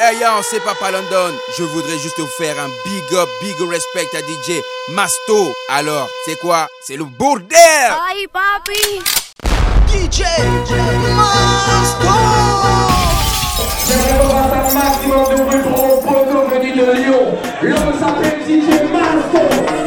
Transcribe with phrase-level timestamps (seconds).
[0.00, 1.34] Hey yo, c'est Papa London.
[1.58, 4.62] Je voudrais juste vous faire un big up, big respect à DJ
[4.94, 5.52] Masto.
[5.70, 6.68] Alors, c'est quoi?
[6.80, 9.02] C'est le bordel Aïe, papi
[9.88, 10.22] DJ
[11.16, 12.08] Masto
[14.74, 16.02] maximum de bruit pour
[16.62, 17.38] de Lyon.
[17.62, 19.77] L'homme s'appelle DJ Masto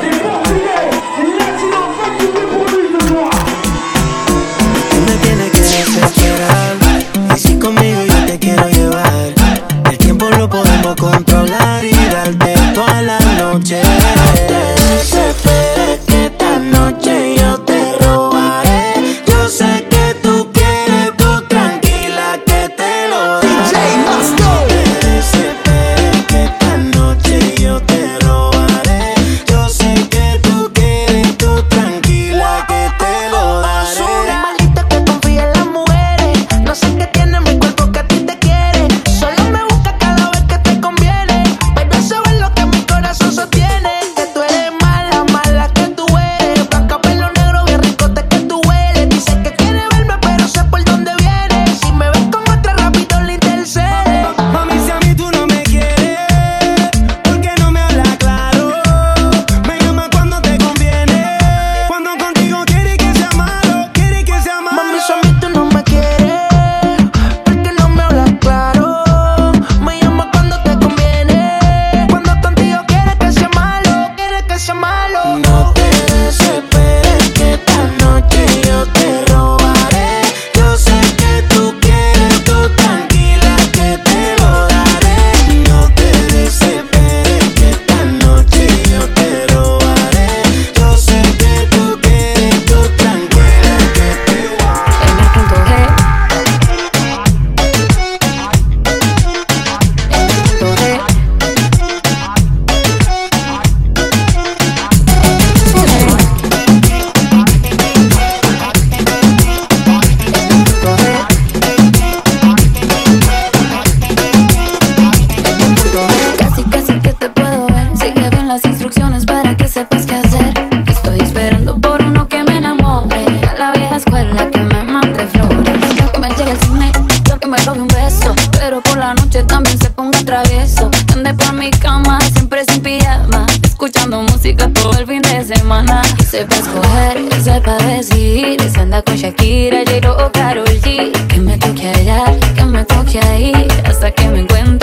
[131.22, 136.02] ande por mi cama, siempre sin pijama, escuchando música todo el fin de semana.
[136.28, 141.12] Sepa escoger, sepa decidir, se anda con Shakira, Jiro o Karol G.
[141.28, 142.24] Que me toque allá,
[142.56, 144.81] que me toque ahí, hasta que me encuentre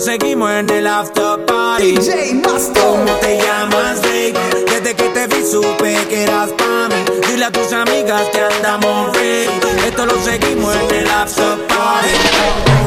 [0.00, 1.96] seguimos en el after party.
[1.96, 4.34] DJ ¿Cómo te llamas, baby?
[4.66, 7.28] Desde que te vi supe que eras pa' mí.
[7.28, 9.50] Dile a tus amigas que andamos ready.
[9.86, 12.08] Esto lo seguimos en el after party.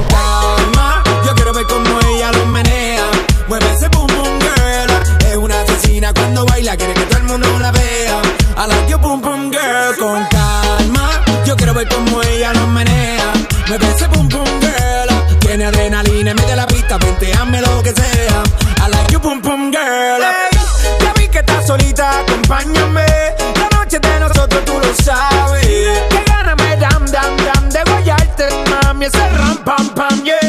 [0.09, 3.05] Calma, yo quiero ver cómo ella lo menea.
[3.47, 5.27] Mueve ese boom boom girl.
[5.29, 8.21] Es una asesina cuando baila, quiere que todo el mundo la vea.
[8.55, 11.23] A la que boom boom girl con calma.
[11.45, 13.33] Yo quiero ver cómo ella lo menea.
[13.67, 15.39] Mueve ese boom boom girl.
[15.39, 16.65] Tiene adrenalina, mete la
[16.99, 18.43] fiesta, hazme lo que sea.
[18.81, 20.21] A la you pum pum girl.
[20.21, 20.59] Hey,
[20.99, 23.05] ya vi que estás solita, acompáñame.
[23.55, 25.67] La noche de nosotros tú lo sabes.
[26.09, 30.40] Que gana me dam dam dam de guayarte, mami, ese ram pam pam yeah.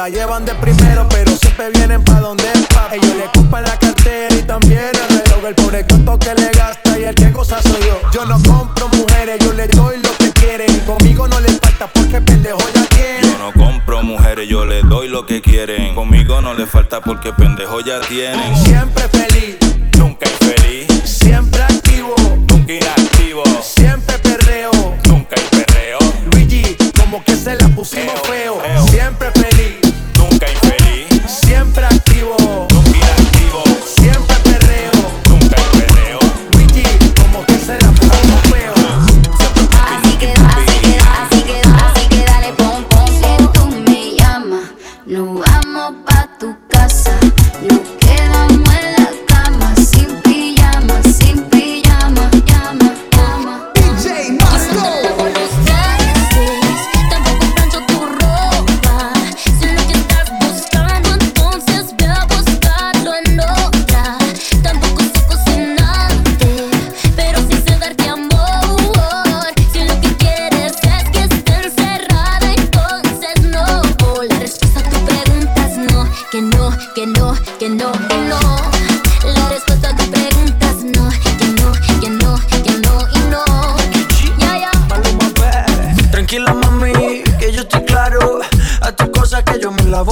[0.00, 2.94] la llevan de primero, pero siempre vienen pa' donde el papá.
[2.94, 5.44] Ellos le ocupan la cartera y también el reloj.
[5.44, 8.00] El pobre cuento que le gasta y el que cosa soy yo.
[8.10, 10.80] Yo no compro mujeres, yo le doy lo que quieren.
[10.86, 13.28] Conmigo no le falta porque pendejo ya tiene.
[13.30, 15.94] Yo no compro mujeres, yo le doy lo que quieren.
[15.94, 18.56] Conmigo no le falta porque pendejo ya tienen.
[18.56, 19.58] Siempre feliz,
[19.98, 20.86] nunca infeliz.
[21.04, 22.14] Siempre activo,
[22.48, 23.42] nunca inactivo.
[23.62, 24.09] Siempre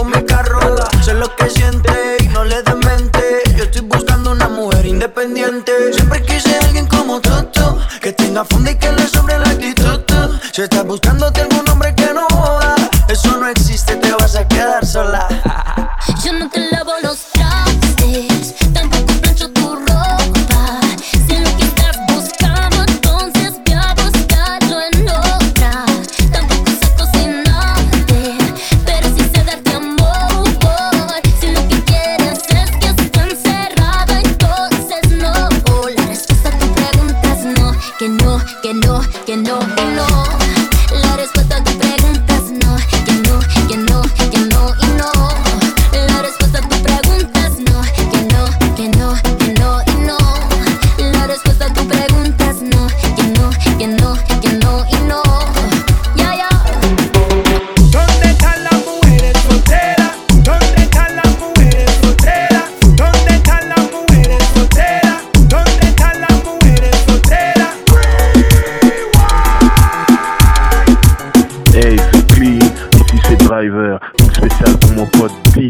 [0.08, 0.60] mi carro.
[1.02, 3.42] Sé lo que siente y no le demente.
[3.56, 5.92] Yo estoy buscando una mujer independiente.
[5.92, 10.00] Siempre quise alguien como Toto, que tenga funda y que le sobre la actitud.
[10.52, 11.67] Si estás buscándote alguna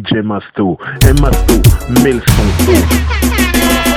[0.08, 0.78] DJ é et Mastou,
[2.02, 3.87] mais são son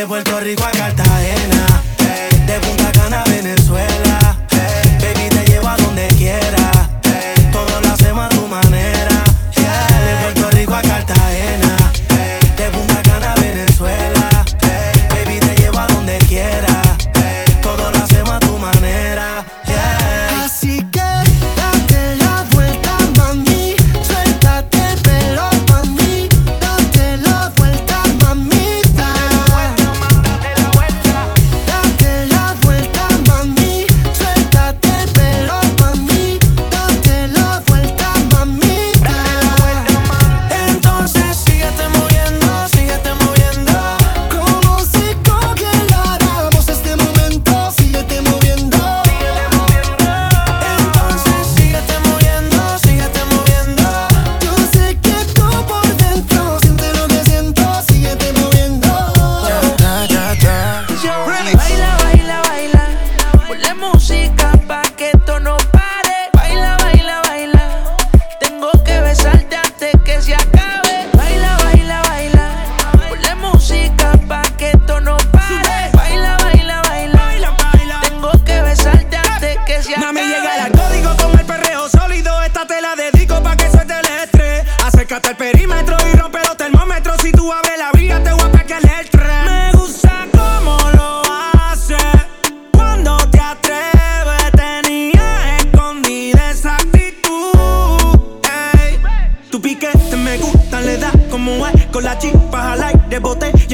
[0.00, 4.19] de Puerto Rico a Cartagena, eh, de Punta Cana a Venezuela.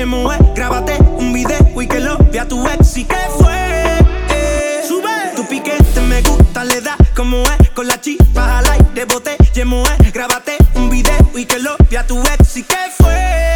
[0.06, 0.52] mueve.
[0.54, 3.98] Grábate un video y que lo vea tu ex y que fue.
[4.30, 4.82] Eh.
[4.86, 5.10] Sube.
[5.34, 7.70] Tu piquete me gusta, le da como es.
[7.70, 10.10] Con la chispa al aire, bote, ye mueve.
[10.12, 13.55] Grábate un video y que lo vea tu ex y que fue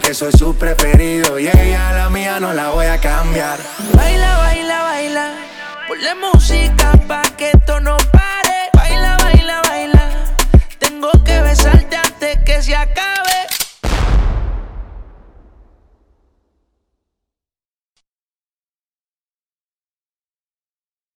[0.00, 3.58] que soy su preferido y ella la mía no la voy a cambiar.
[3.94, 5.34] Baila, baila, baila,
[5.88, 8.70] ponle música pa que esto no pare.
[8.72, 10.10] Baila, baila, baila,
[10.78, 13.49] tengo que besarte antes que se acabe.